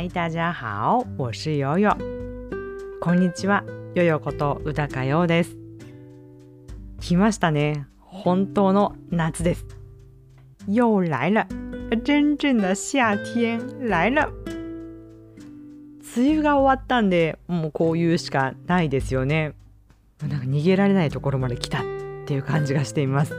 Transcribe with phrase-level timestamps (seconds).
[0.00, 1.94] 嗨，大家好，我是悠悠。
[3.02, 3.62] こんにちは、
[3.94, 5.58] ヨヨこと宇高陽です。
[7.00, 7.84] 来ましたね。
[7.98, 9.66] 本当の夏です。
[10.66, 11.46] 又来了，
[12.02, 14.30] 真正的夏天来了。
[16.16, 19.52] 梅雨が終わったんで、もうこういうしかないですよね。
[20.26, 21.84] なんか逃げられないところまで来たっ
[22.24, 23.34] ていう感じがしています。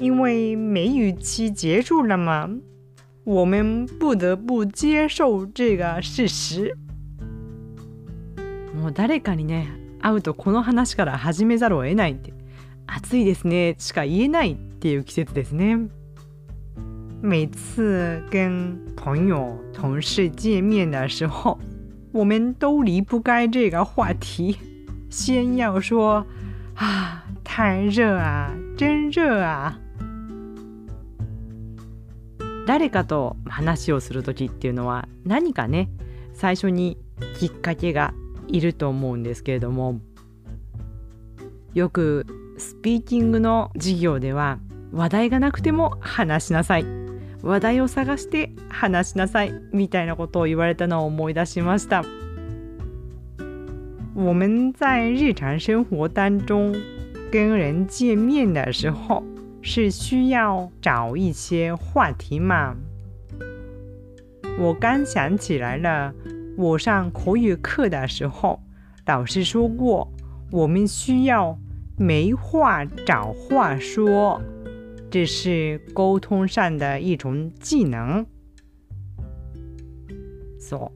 [0.00, 2.50] 因为梅雨期结束了嘛，
[3.28, 6.74] 我们不得不接受这个事实。
[8.74, 9.66] もう誰かにね
[10.00, 12.32] 会うとこの話から始めざるを得ないって
[12.86, 15.90] 暑いですねしか言えないっていう季節ですね。
[17.20, 21.58] 每次跟朋友、同事见面的时候，
[22.12, 24.56] 我们都离不开这个话题。
[25.10, 26.24] 先要说
[26.76, 29.78] 啊，太热啊，真热啊。
[32.68, 35.88] 誰かと話をする時っていうのは何かね
[36.34, 36.98] 最初に
[37.38, 38.12] きっかけが
[38.46, 40.00] いると思うんですけれども
[41.72, 42.26] よく
[42.58, 44.58] スピーキングの授業では
[44.92, 46.84] 話題がなくても話しなさい。
[47.42, 52.04] 話題を探して話しなさいみたいなことを言われたのを思い出しました。
[54.14, 56.74] 我们在日常生活当中
[57.30, 59.22] 跟人见面的时候
[59.61, 62.75] 是需要找一些话题嘛？
[64.59, 66.13] 我刚想起来了，
[66.57, 68.59] 我上口语课的时候，
[69.05, 70.11] 老师说过，
[70.51, 71.57] 我们需要
[71.97, 74.41] 没话找话说，
[75.09, 78.25] 这是沟通上的一种技能。
[80.59, 80.91] そ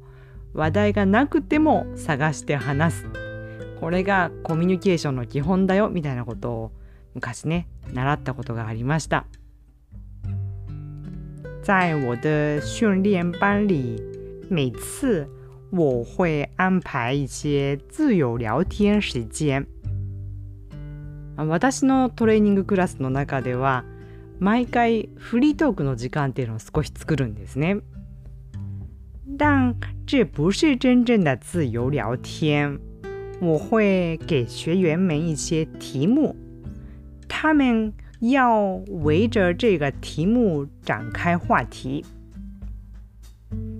[0.54, 3.06] う、話題がなくても探して話す。
[3.80, 6.72] これがコミュニケーションの基本だよみたいなことを
[7.15, 9.27] 昔ね習ったことがありました。
[11.63, 14.03] 在我的训练班里
[14.51, 15.27] 每次
[15.71, 19.67] 我会安排一些自由聊天時間
[21.37, 23.85] 私のトレーニングクラスの中では
[24.41, 27.81] 毎回フリートークの時間っていうのを少し作るんですね。
[29.39, 32.79] 但这不是真正的自由聊天。
[33.41, 36.37] 我会给学员们一些题目。
[37.35, 42.05] 他们要围着这个题目展開話題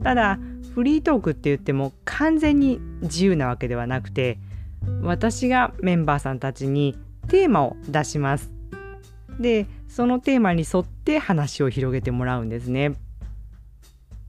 [0.03, 0.39] ただ
[0.75, 4.39] フリートークって言っても完全に自由なわけではなくて
[5.03, 6.97] 私がメンバーさんたちに
[7.29, 8.51] テーマを出します。
[9.39, 12.95] でそのテーマに沿って話を広げてもらうんですね。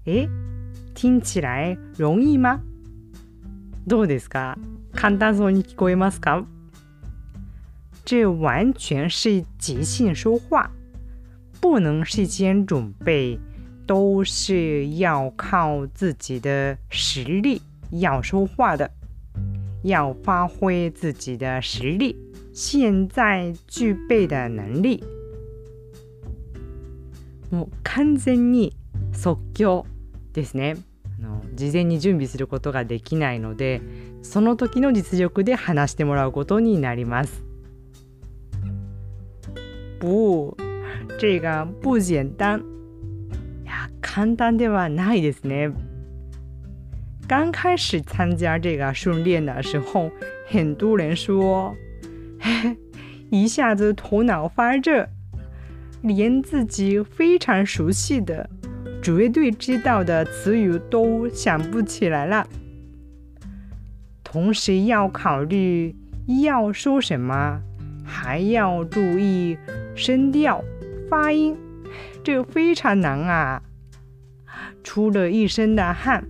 [0.06, 0.28] え？
[0.96, 2.62] 听起来容易吗
[3.88, 4.58] どうですか？
[4.94, 6.46] 簡単そうに聞こえますか？
[8.06, 10.72] 这完全是即兴说话，
[11.62, 13.40] 不能事先准备，
[13.86, 18.92] 都是要靠自己的实力要说话的，
[19.84, 22.18] 要发挥自己的实力，
[22.54, 25.04] 现在具备的能力。
[27.50, 28.74] もう完全に
[29.14, 29.86] 即興
[30.34, 30.76] ですね
[31.20, 31.42] あの。
[31.56, 33.82] 事前に準備することができないので、
[34.24, 37.44] その時の実力で話してもらうことになります。
[40.03, 40.57] 不，
[41.19, 42.61] 这个不简单。
[43.65, 45.73] 呀，簡単ではないですね。
[47.27, 50.11] 刚开始参加这个训练的时候，
[50.49, 51.75] 很多人说，
[53.31, 55.09] 一下子头脑发热，
[56.01, 58.49] 连自己非常熟悉的、
[59.03, 62.47] 绝对知道的词语都想不起来了。
[64.25, 65.95] 同时要考虑
[66.43, 67.61] 要说什么，
[68.05, 69.59] 还要注意
[69.96, 70.64] 声调、
[71.10, 71.56] 发音，
[72.24, 73.62] 这个非常难啊！
[74.84, 76.26] 出了一身的汗。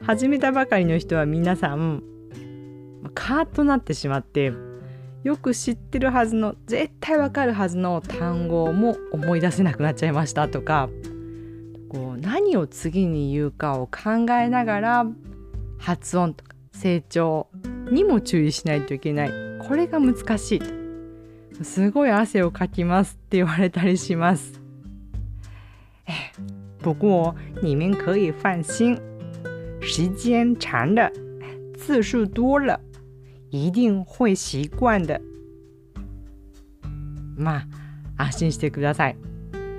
[0.00, 2.02] 始めたばかりの人は皆さん
[3.14, 4.52] カーッとなってしまって
[5.22, 10.90] よく知ってるはずの絶対わかるはずの単語も思い出せなくなっちゃいましたとか
[11.88, 15.06] こう何を次に言うかを考えながら
[15.78, 17.48] 発音とか成長
[17.90, 24.60] にも注意しないといけないこれが難しいすごい汗をかきますって言われたりします。
[26.82, 28.98] 不过你们可以放心。
[29.80, 31.10] 时间长了
[31.76, 32.78] 次数多了
[33.50, 35.20] 一定会習慣的。
[37.36, 37.66] ま
[38.16, 39.16] あ安心してください。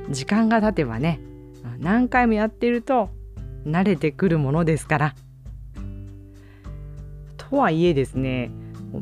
[0.09, 1.19] 時間が経てばね
[1.79, 3.09] 何回もやってると
[3.65, 5.15] 慣れてくるものですから。
[7.37, 8.49] とはいえですね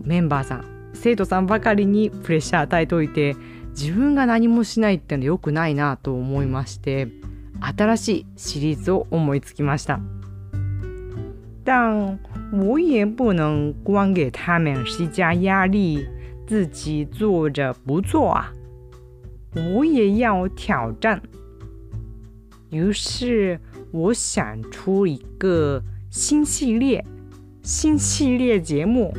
[0.03, 0.72] メンバーさん
[1.03, 3.35] 生徒さんばかりにプレッシャー与えておいて
[3.71, 7.09] 自分が何もしないっていうのは良くないなと思いまして
[7.59, 9.99] 新しいシリーズを思いつきました。
[11.65, 12.17] 但
[12.53, 16.07] 我也不能光给他们施加压力，
[16.47, 18.53] 自己做着不做啊！
[19.55, 21.21] 我也要挑战。
[22.69, 23.59] 于是
[23.91, 27.05] 我想出一个新系列，
[27.61, 29.13] 新系列节目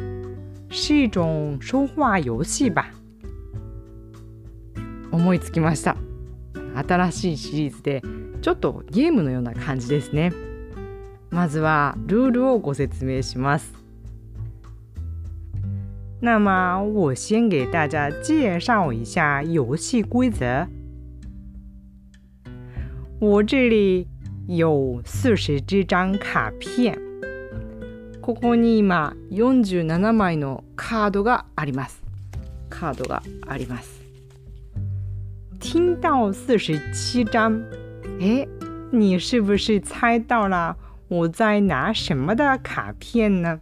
[0.75, 2.91] 是一种说话游戏吧。
[5.12, 5.97] 思いつきました。
[6.75, 8.03] 新しいシリーズで
[8.43, 10.32] ちょっとゲームのような感じですね。
[11.31, 13.73] まずはルールをご説明します。
[16.21, 20.67] 那么我先给大家介绍一下游戏规则。
[23.20, 24.09] 我这里
[24.49, 27.04] 有四十这张卡片。
[28.25, 32.03] ここに今47枚のカードがあります。
[32.71, 34.00] カードがあります。
[35.61, 37.62] 听到四十七张，
[38.19, 38.49] 哎，
[38.91, 40.75] 你是不是猜到了？
[41.09, 43.61] 我在拿什么的卡片呢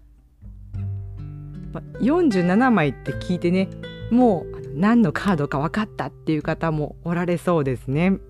[2.00, 3.68] ？47枚って聞いてね、
[4.12, 8.20] もう何のカードか分かったっていう方もおられそうですね。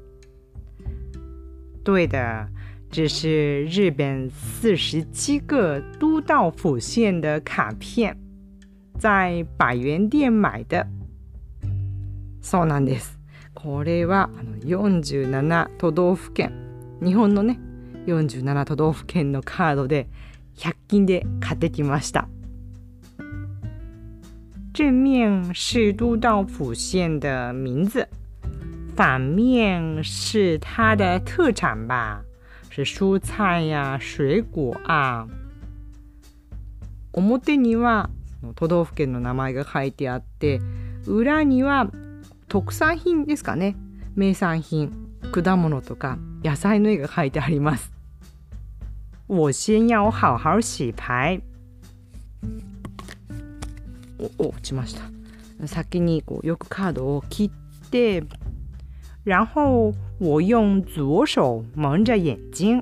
[1.84, 2.48] 对的，
[2.92, 8.14] 这是日本四十七个都道府县的卡片，
[8.98, 10.86] 在百元店买的。
[12.42, 13.18] そうなんです。
[13.54, 16.52] これはあの47都道府県
[17.02, 17.58] 日本のね
[18.06, 20.08] 47都道府県のカードで
[20.56, 22.28] 100均で買ってきました
[24.74, 28.08] 正面是都道府县的名字
[28.96, 32.24] 反面是它的特产吧
[32.74, 34.74] 是蔬菜呀水果。
[34.84, 35.28] 啊
[37.12, 38.08] 表には
[38.54, 40.62] 都道府県の名前が書いてあって
[41.06, 41.90] 裏には
[42.48, 43.76] 特産品ですかね。
[44.14, 44.90] 名産品
[45.30, 47.92] 果物とか野菜の絵が描いてあります。
[49.28, 51.42] 我先要好好洗牌。
[54.38, 55.02] お落ちました。
[55.68, 57.50] 先にこうよくカードを切
[57.84, 58.24] って
[59.23, 62.81] 然后我用左手蒙着眼睛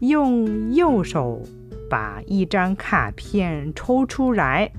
[0.00, 1.42] 用右手
[1.90, 4.72] 把一张卡片抽出来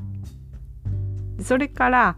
[1.40, 2.16] それから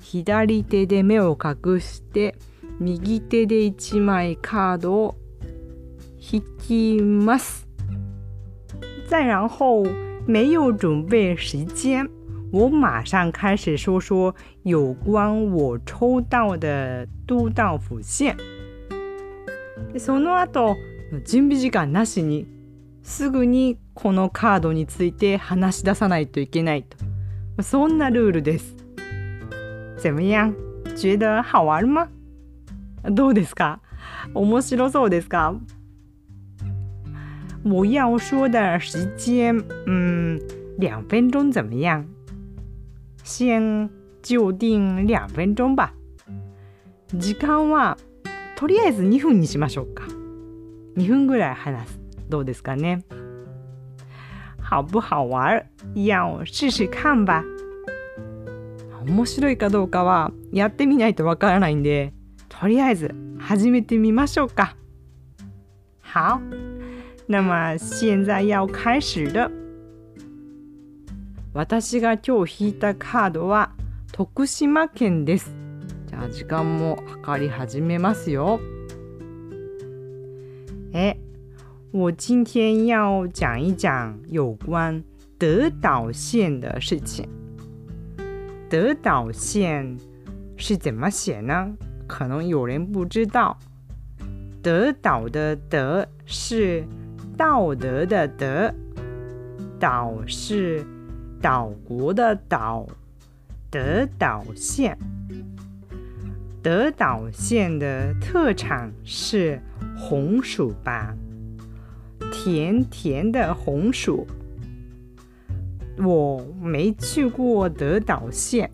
[0.00, 2.36] 左手で目を隠して
[2.80, 5.14] 右手で1枚カードを
[6.32, 7.66] 引きます。
[9.06, 9.84] 再然后
[10.26, 12.08] 没有准备时间，
[12.51, 18.35] 我马上开始说说有关我抽到的都道府县。
[19.97, 20.75] その後
[21.25, 22.47] 準備時間なしに
[23.01, 28.75] すぐにこのカードについて話し出さないといけないとそんなルールです。
[29.97, 30.53] 怎么样？
[30.95, 32.07] 觉得好玩吗？
[33.03, 33.79] どうですか？
[34.33, 35.55] 面白そうですか？
[37.63, 40.39] 我要说的时间，嗯，
[40.77, 42.05] 两分钟怎么样？
[43.29, 43.91] 先
[44.23, 45.93] 就定两分钟吧。
[47.13, 47.95] 時間は
[48.57, 50.05] とりあえず2分にしましょうか。
[50.97, 51.99] 2分ぐらい話す。
[52.27, 53.03] どうですかね？
[54.67, 55.63] 好不好玩？
[55.93, 57.43] 要试试看吧。
[59.05, 62.13] 面白いかどうかはやってみないとわからないんで、
[62.49, 64.75] とりあえず始めてみましょうか。
[66.01, 66.41] 好，
[67.27, 69.51] 那么现在要開始的。
[71.51, 73.71] 私が今日引いたカードは
[74.11, 75.51] 徳島県です。
[76.05, 78.59] じゃあ時間も計り始めますよ。
[80.93, 81.17] え、
[81.91, 85.03] 我今天要讲一讲有关
[85.39, 87.27] 德岛县的事情。
[88.69, 89.97] 德岛县
[90.55, 91.75] 是怎么写呢？
[92.07, 93.57] 可能有人不知道，
[94.61, 96.83] 德岛的“德”是
[97.35, 98.71] 道德的“德”，
[99.79, 100.85] 岛是
[101.41, 102.87] 岛国的“岛”。
[103.71, 104.97] 德岛县，
[106.63, 109.61] 德岛县的特产是
[109.95, 111.15] 红薯吧？
[112.31, 114.25] 甜甜的红薯。
[115.99, 118.71] 我没去过德岛县，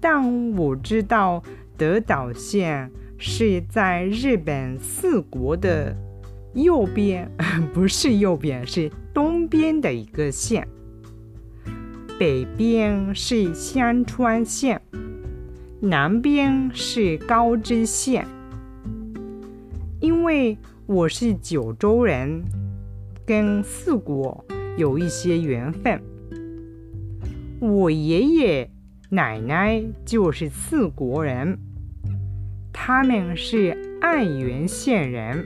[0.00, 1.40] 但我知道
[1.76, 5.94] 德岛县是在日本四国的
[6.54, 7.30] 右边，
[7.72, 10.66] 不是右边，是东边的一个县。
[12.16, 14.80] 北边是香川县，
[15.80, 18.24] 南边是高知县。
[20.00, 20.56] 因为
[20.86, 22.44] 我是九州人，
[23.26, 24.44] 跟四国
[24.76, 26.00] 有一些缘分。
[27.58, 28.70] 我爷爷
[29.10, 31.58] 奶奶就是四国人，
[32.72, 35.44] 他们是爱媛县人。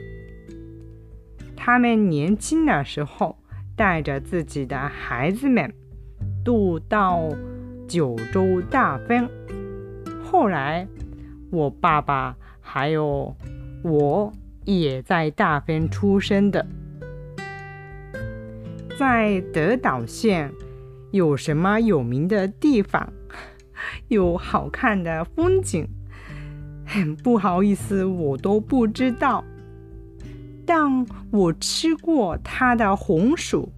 [1.55, 3.39] 他们年轻的时候
[3.75, 5.73] 带着自己的孩子们
[6.49, 7.29] 渡到
[7.87, 9.29] 九州大分。
[10.19, 10.87] 后来，
[11.51, 13.35] 我爸爸还有
[13.83, 14.33] 我
[14.65, 16.65] 也在大分出生的。
[18.97, 20.51] 在德岛县
[21.11, 23.13] 有什么有名的地方？
[24.09, 25.87] 有好看的风景？
[26.83, 29.43] 很不好意思，我都不知道。
[30.65, 33.71] 但我吃过它的红薯，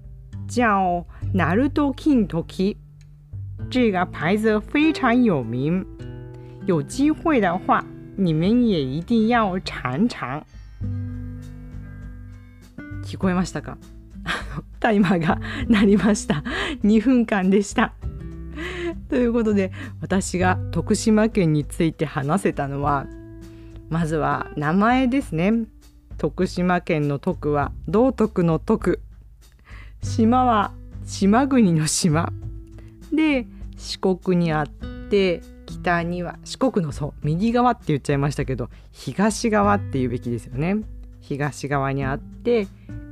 [0.48, 2.76] 叫 Naruto Kintoki，
[3.70, 5.86] 这个牌子非常有名。
[6.66, 7.82] 有机会的话，
[8.18, 10.44] 你们也一定要尝尝。
[13.06, 13.78] 聞こえましたか？
[14.82, 16.44] タイマーが鳴りました。
[16.84, 17.94] 2分間でした。
[19.08, 19.72] ということで
[20.02, 23.08] 私が徳島県について話せたのは
[23.90, 25.54] まずは名前ですね。
[26.18, 29.00] 徳島県の徳は道徳の徳
[30.04, 30.74] 島は
[31.12, 32.32] 島国の島。
[33.12, 33.46] で
[33.78, 34.68] 四国にあっ
[35.10, 40.78] て北には四国のそう右側って言っちゃいましたけど東側っていうべきですよね。
[41.20, 42.66] 東側にあって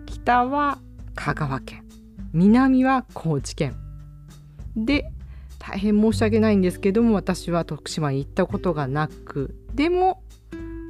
[0.05, 0.79] 北は
[1.13, 1.83] 香川県。
[2.31, 3.75] 南は高知県。
[4.77, 5.11] で
[5.59, 10.23] 大変申し訳ないんですけども私は徳島に行ったことがなくでも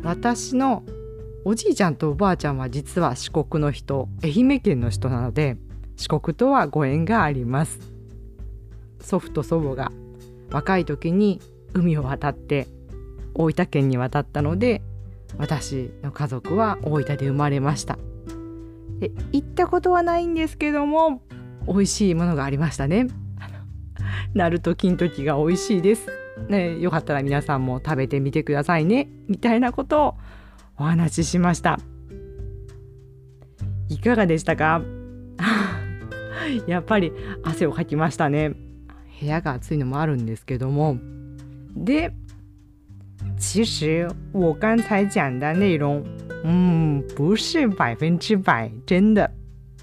[0.04, 0.84] 私の
[1.44, 5.58] おじいちゃんとおばあちゃんは実は四国の人愛媛県の人なので
[6.00, 7.78] 四国とはご縁があります。
[9.02, 9.92] 祖父と祖母が
[10.50, 11.42] 若い時に
[11.74, 12.68] 海を渡って
[13.34, 14.82] 大分県に渡ったので
[15.38, 18.00] 私の家族は大分で生まれました。
[19.00, 21.22] で行ったことはないんですけども
[21.68, 23.08] 美味しいものがありましたね。
[24.34, 26.08] ナルト金時が美味しいです。
[26.48, 30.16] ねよかったら皆さんも食べてみてくださいねみたいなことを
[30.78, 31.78] お話ししました。
[33.90, 34.82] いかがでしたか？
[36.68, 37.12] やっぱり
[37.44, 38.54] 汗をかきましたね
[39.20, 40.98] 部屋が暑いのもあるんですけども
[41.76, 42.12] で
[43.38, 46.04] 其实我刚才讲的内容，
[46.44, 49.30] 嗯，不是百分之百真的，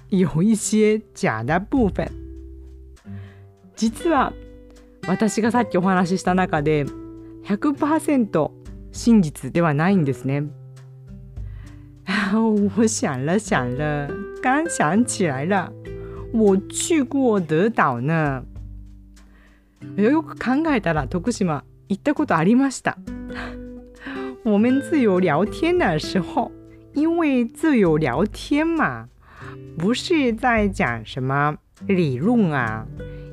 [0.09, 2.07] 有一些假的部分。
[3.75, 4.33] 実は
[5.07, 6.85] 私がさっきお話しした中で
[7.45, 8.51] 100%
[8.91, 10.43] 真実ではないんですね。
[12.33, 14.09] 我想了想了，
[14.41, 15.71] 刚想起来了，
[16.32, 18.44] 我去过德岛呢。
[19.96, 22.96] よく考えたら徳島行ったことありました。
[24.44, 26.50] 我们自由聊天的时候，
[26.94, 29.08] 因为自由聊天嘛，
[29.78, 31.56] 不是在讲什么
[31.86, 32.86] 理论啊，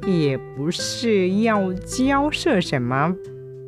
[0.05, 3.15] 也不是要交涉什么，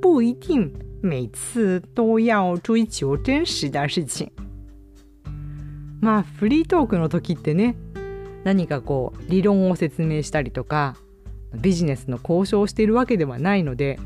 [0.02, 0.72] 不一定
[1.02, 4.32] 每次都要追求真实的事情。
[6.02, 7.76] まあフリートークの時ってね
[8.47, 10.95] 何かこう理論を説明したりとか
[11.53, 13.99] ビジネスの交渉をしているわけではないので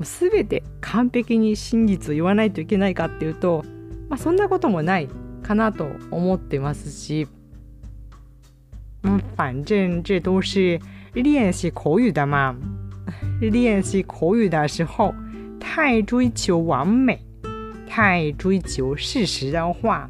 [0.00, 3.62] 全て完璧に真実を言わないといけないかっていうと、
[4.08, 5.10] まあ、そんなこともない
[5.42, 7.28] かなと思ってますし、
[9.02, 10.80] 嗯，反正这都是
[11.12, 12.56] 练习口语的嘛。
[13.40, 15.14] 练习口语的时候，
[15.60, 17.18] 太追求完美，
[17.86, 20.08] 太追求事实的话，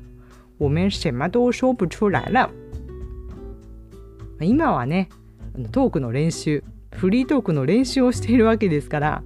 [0.59, 2.49] 我们什么都说不出来了。
[4.45, 5.09] 今はね、
[5.71, 9.23] トークの練習、フリートークの練習をしているわけですから、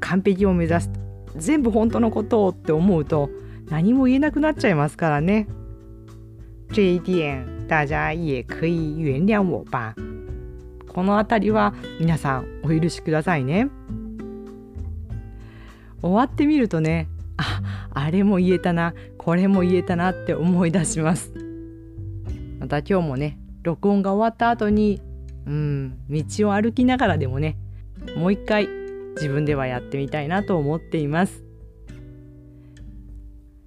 [0.00, 0.90] 完璧を目指す
[1.36, 3.30] 全部本当のことをって思うと
[3.68, 5.46] 何も言えなくなっちゃいますからね。
[6.70, 9.94] 这一点大家也可以原谅我吧。
[10.88, 13.68] この辺りは皆さんお許しくださいね。
[16.02, 21.32] 終わってみるとね、あ、あれも言えたな、これも言えたなって思い出します。
[22.58, 25.00] また今日もね、録音が終わった後に、
[25.46, 27.56] うん、道を歩きながらでもね、
[28.16, 28.68] もう一回
[29.16, 31.42] 自分ではやってみたいなと思っています。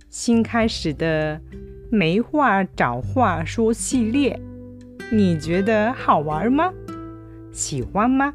[0.10, 1.41] 新开始的
[1.89, 4.39] 没话找话说系列，
[5.12, 6.74] 你觉得好玩吗？
[7.51, 8.33] 喜欢吗？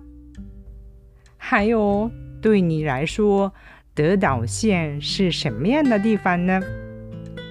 [1.38, 2.10] 还有，
[2.40, 3.52] 对你来说，
[3.94, 6.60] 德岛县是什么样的地方呢？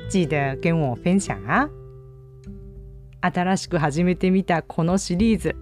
[0.09, 1.67] 记得跟我分享啊！
[3.25, 5.55] 新しく始めてみたこのシリーズ、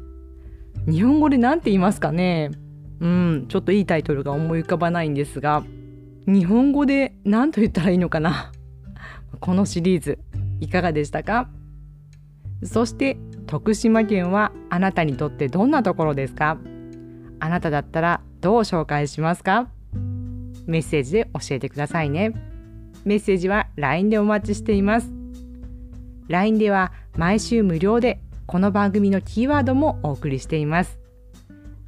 [0.85, 2.51] 日本語で何て言いますかね？
[2.99, 5.63] うん、ちょっといいタイトルが思い浮かばないんですが、
[6.27, 8.51] 日本語で何と言ったらいいのかな。
[9.39, 10.19] このシリーズ、
[10.59, 11.49] いかがでしたか？
[12.63, 13.17] そして
[13.47, 16.57] 徳島県はあなたにとってどんなところですか？
[17.39, 19.69] あなただったらどう紹介しますか？
[20.65, 22.33] メッセージで教えてくださいね。
[23.05, 25.13] メッセージは LINE でお待ちしています。
[26.27, 30.99] LINE では毎週無料でこの番組のキーワードもお送りしています。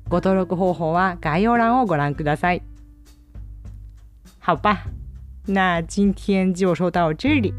[0.08, 2.62] ご登録方法は概要欄をご覧ください。
[4.40, 4.86] 好吧。
[5.48, 7.54] 那今天就说到这里。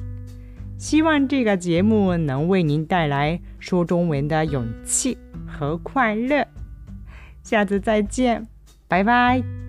[0.79, 5.17] 希望这个节目能为您带来说中文的勇气
[5.47, 6.47] 和快乐。
[7.43, 8.47] 下次再见，
[8.89, 9.66] 拜拜。